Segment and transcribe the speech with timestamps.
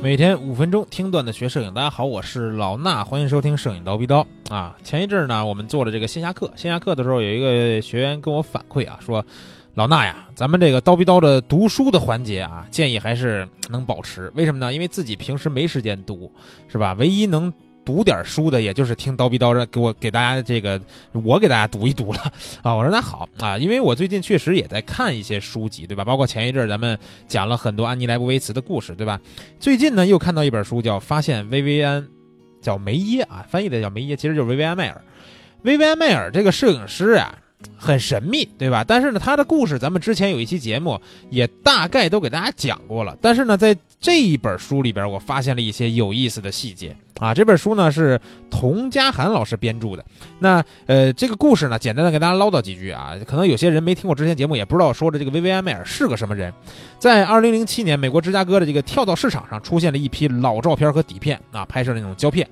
[0.00, 4.76] 每天五分钟听段子学摄影，大家好，我是老衲，欢迎收听摄影刀逼刀啊。
[4.84, 9.24] 前一阵呢，我们做了这个线下课，线下课的时候有一个学员跟我反馈啊，说
[9.74, 14.30] 老衲呀，咱们这个刀逼刀的读书的环节啊，建议还是能保持。
[14.36, 14.72] 为什么呢？
[14.72, 16.30] 因为自己平时没时间读，
[16.68, 16.94] 是吧？
[16.96, 17.52] 唯一能
[17.88, 20.78] 读点书的，也就是听叨逼叨着给我给大家这个，
[21.24, 22.20] 我给大家读一读了
[22.60, 22.74] 啊。
[22.74, 26.04] 我说那好啊，因为我最近确实也在看一些书籍，对吧？
[26.04, 29.18] 包括前一阵咱们讲了很多安妮莱布维茨的故事，对吧？
[29.58, 32.02] 最近呢又看到一本书叫《发现薇薇安》，
[32.60, 35.00] 叫梅耶啊，翻译的叫梅耶，其实就是薇薇安迈尔。
[35.62, 37.38] 薇薇安迈尔这个摄影师啊。
[37.76, 38.84] 很神秘，对吧？
[38.86, 43.18] 但是呢，他的故事咱们之前有一期节目也大概都给大家讲过了。
[43.20, 47.34] 但是呢，在这一本书里边，我发现了一些有意思的细节啊。
[47.34, 50.04] 这本书呢是童家涵老师编著的。
[50.38, 53.14] 那呃，这个故事呢，简单的给大家唠叨几句啊。
[53.26, 56.52] 可能有些人没听过之前节目，也不知道说的这个薇薇安·迈尔是个什么人。
[56.98, 62.48] 在2007年，美国芝加哥的这个跳蚤市场上出现了一批老照片和底片啊，拍摄的那种胶片。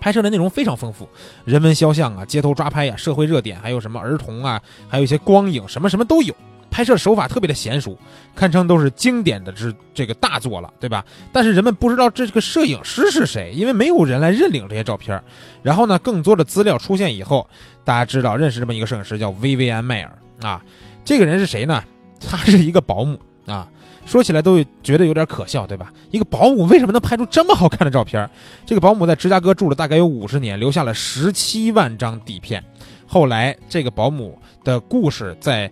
[0.00, 1.08] 拍摄的内容非常丰富，
[1.44, 6.34] 人文肖像啊，街头抓拍呀，社会热点，还有什么儿童啊，还有一些光影，什么什么都有。
[6.76, 7.96] 拍摄手法特别的娴熟，
[8.34, 11.02] 堪称都是经典的之这个大作了，对吧？
[11.32, 15.18] 但是人们不知道这个摄影师是谁，因为没有人来认领这些照片。
[15.62, 17.48] 然后呢，更多的资料出现以后，
[17.82, 20.62] 大家知道认识这么一个摄影师叫薇薇安·迈尔啊。
[21.02, 21.82] 这个人是谁呢？
[22.20, 23.66] 他是一个保姆啊。
[24.04, 25.90] 说起来都觉得有点可笑，对吧？
[26.10, 28.28] 一个保姆为什么能拍出这么好看的照片？
[28.66, 32.62] 这个保姆在芝加哥住了大概有五十年，留下了十七万张底片。
[33.06, 35.70] 后来，这个保姆的故事在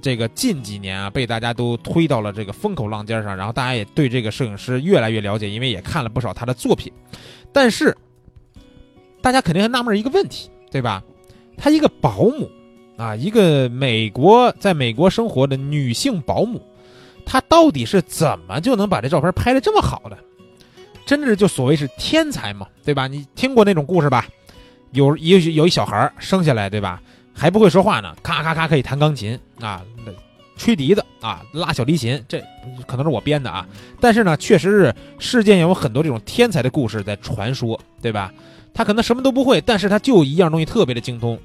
[0.00, 3.36] 这个近几年啊，被大家都推到了这个风口浪尖上。
[3.36, 6.92] 然后，大家也对这个摄影师越来越了解，因为也看了不少他的作品。
[7.52, 7.96] 但是，
[9.20, 11.02] 大家肯定还纳闷一个问题，对吧？
[11.56, 12.50] 他一个保姆
[12.96, 16.60] 啊，一个美国在美国生活的女性保姆。
[17.26, 20.18] 他到底是怎么就能把这照片拍的这么好的？
[21.06, 23.06] 真的就所谓是天才嘛，对吧？
[23.06, 24.26] 你听过那种故事吧？
[24.92, 27.00] 有有有一小孩生下来，对吧？
[27.34, 29.82] 还不会说话呢，咔咔咔可以弹钢琴啊，
[30.56, 32.42] 吹笛子啊，拉小提琴，这
[32.86, 33.66] 可能是我编的啊。
[34.00, 38.32] 但是呢，确实是世界有很多这种天才的故事在传说，对吧？
[38.74, 41.38] 他可能什么都不会，但是他就一样东西特别的精通，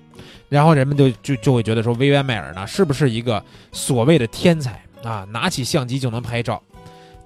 [0.49, 4.83] 然后人们就就就会觉得说，薇薇安·迈尔呢，是不是一个所谓的天才？
[5.03, 6.61] 啊，拿起相机就能拍照，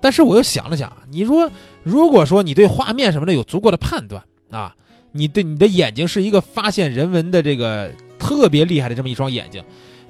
[0.01, 1.49] 但是我又想了想，你说，
[1.81, 4.75] 如果说你对画面什么的有足够的判断啊，
[5.11, 9.63] 你的你的眼睛是一个发现人文的这个特别厉害的这么一双眼睛，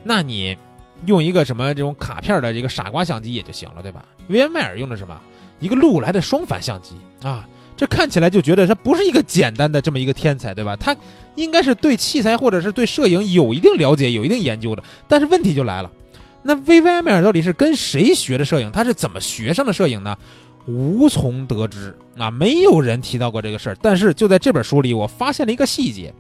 [0.03, 0.57] 那你
[1.05, 4.03] 用一个什么这种卡片的这个傻瓜相机也就行了，对吧？
[4.27, 5.19] 维恩迈尔用的什么？
[5.59, 10.75] 一个禄来的双反相机啊，这看起来就觉得他不是一个简单的这么一个天才，对吧？
[10.75, 10.95] 他
[11.35, 15.91] 应该是对器材或者是对摄影有一定了解、有一定研究的，但是问题就来了。
[16.43, 18.71] 那薇薇安·迈尔到底是跟谁学的摄影？
[18.71, 20.17] 他是怎么学上的摄影呢？
[20.65, 23.77] 无从得知啊，没有人提到过这个事儿。
[23.81, 26.13] 但是就在这本书里，我发现了一个细节，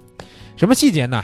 [0.55, 1.23] 什么细节呢？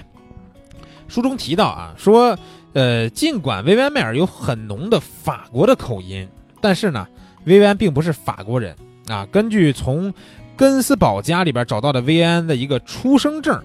[1.08, 2.38] 书中提到啊，说，
[2.74, 6.28] 呃，尽管薇薇安·迈尔有很浓的法国的口音，
[6.60, 7.08] 但是呢，
[7.46, 8.76] 薇薇安并不是法国人
[9.08, 9.28] 啊。
[9.32, 10.14] 根据从
[10.58, 13.64] 根斯堡家里边找到的薇薇安的一个出生证，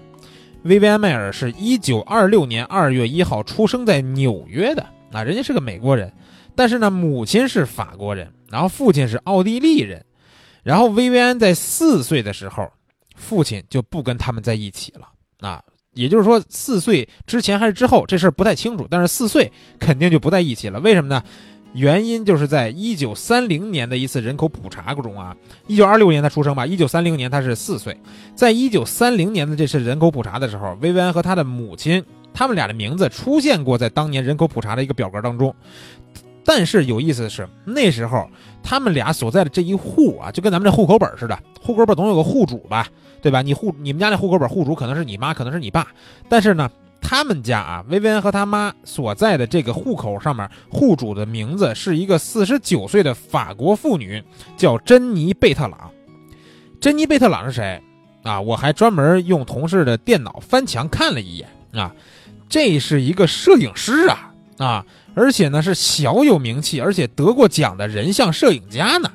[0.63, 4.85] 薇薇安·迈尔是一九二六年二月一号出生在纽约的。
[5.11, 6.13] 啊，人家是个美国人，
[6.55, 10.05] 但是呢，母亲是法国人，然后父亲是奥地利人，
[10.63, 12.69] 然后薇薇安在四岁的时候，
[13.15, 15.07] 父亲就不跟他们在一起了
[15.39, 15.63] 啊，
[15.93, 20.79] 也就是说四岁之前还是之后，这事儿不太清楚，但是四岁肯定就不在一起了。
[20.79, 21.23] 为什么呢？
[21.73, 25.35] 原因就是在一九三零年的一次人口普查中啊，
[25.67, 27.97] 一九二六年他出生吧，一九三零年他是四岁，
[28.35, 32.03] 在一九三零年的这次人口普查的时候，薇薇安和他的母亲。
[32.33, 35.53] 他们俩的名字出现过在当年人口普查的一个表格当中，
[36.43, 38.27] 但是有意思的是，那时候
[38.63, 42.87] 他们俩所在的这一户啊，就跟咱们这户口本似的，户口本总有个户主吧，
[43.21, 43.41] 对吧？
[43.41, 45.87] 你户你们家那户口本户主可能是你妈，可能是你爸，
[46.27, 46.69] 但是呢，
[47.01, 54.23] 他们家啊，薇薇安和他妈所在的这个户口上面，户主的名字是一个四十九岁的法国妇女，
[54.57, 55.91] 叫珍妮贝特朗。
[56.79, 57.79] 珍妮贝特朗是谁
[58.23, 58.41] 啊？
[58.41, 61.93] 我还专门用同事的电脑翻墙看了一眼啊。
[62.49, 69.11] 这是一个摄影师啊啊，而且呢是小有名气，而且得过奖的人像摄影家呢。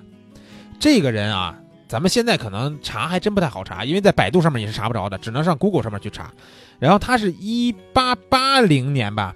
[0.78, 1.58] 这个人啊，
[1.88, 6.32] 咱们现在可能查还真不太好查，因为在百度上面也是查不着的，只能上 Google 上面去查。
[6.78, 9.34] 然后他是一八八零年吧，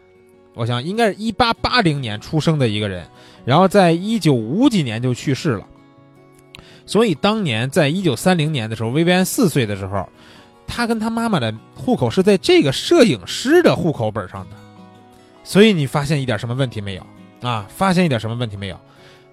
[0.55, 3.06] 我想应该是一八八零年出生的一个人，
[3.45, 5.67] 然后在一九五几年就去世了。
[6.87, 10.09] 所以当年在一九三零年的时候，薇薇安四岁的时候。
[10.73, 14.56] 他跟他妈妈的户口是在这个摄影师的户口本上的，
[15.43, 17.07] 所以你发现一点什么问题没有
[17.43, 17.67] 啊？
[17.69, 18.79] 发现一点什么问题没有？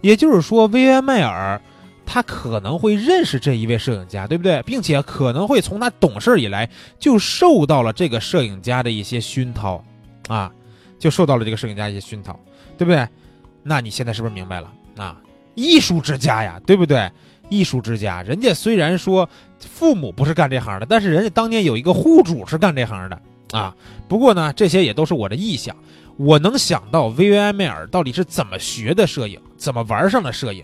[0.01, 1.59] 也就是说，薇安迈尔
[2.05, 4.61] 他可能会认识这一位摄影家，对不对？
[4.63, 9.83] 并且可能会从他懂事以来就受到了这个摄影家的一些熏陶，
[10.27, 10.51] 啊，
[10.97, 12.39] 就受到了这个摄影家一些熏陶，
[12.77, 13.07] 对不对？
[13.63, 15.19] 那你现在是不是明白了啊？
[15.55, 17.11] 艺术之家呀，对不对？
[17.49, 19.27] 艺术之家，人家虽然说
[19.59, 23.21] 父母不是干这行的，但是人家当年有一个户主是干这行的
[23.51, 23.75] 啊。
[24.07, 25.75] 不过呢，这些也都是我的臆想。
[26.17, 30.63] 我能想到薇薇安·迈尔到底是怎么学的摄影，怎么玩上了摄影，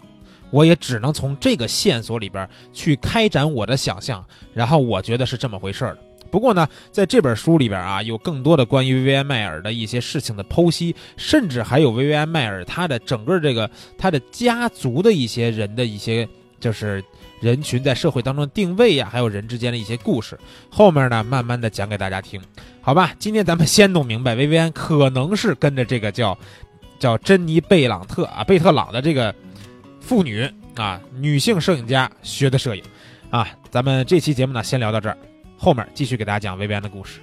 [0.50, 4.26] 我也只能从这个线索里边去开展我的想象。
[4.54, 6.00] 然后我觉得是这么回事儿的。
[6.32, 16.28] 不过呢，在这本书里边啊，有更多的关于薇薇安·迈尔的一些事情的剖析，甚至还有薇薇安·迈尔他的整个这个他的家族的一些人的一些。
[16.60, 17.04] 就是
[17.44, 20.40] 人群在社会当中定位呀，还有人之间的一些故事。
[20.70, 22.42] 后面呢，慢慢的讲给大家听，
[22.80, 23.14] 好吧？
[23.20, 26.38] 今天咱们先弄明白，薇薇安可能是跟着这个叫
[27.00, 29.36] 叫珍妮贝朗特啊贝特朗的这个
[30.00, 32.84] 妇女啊女性摄影家学的摄影
[33.30, 33.46] 啊。
[33.70, 35.18] 咱们这期节目呢，先聊到这儿，
[35.58, 37.20] 后面继续给大家讲薇薇安的故事。